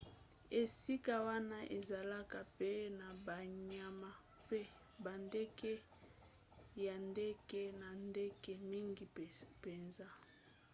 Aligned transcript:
esika 0.61 1.15
wana 1.27 1.59
ezalaka 1.77 2.39
pe 2.57 2.71
na 2.99 3.07
banyama 3.25 4.09
mpe 4.45 4.61
bandeke 5.03 5.71
ya 6.85 6.95
ndenge 7.09 7.61
na 7.81 7.89
ndenge 8.07 8.53
mingi 8.69 9.03
mpenza 9.57 10.07